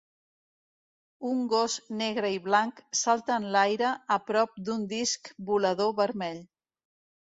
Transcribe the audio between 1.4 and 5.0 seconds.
gos negre i blanc salta en l'aire a prop d'un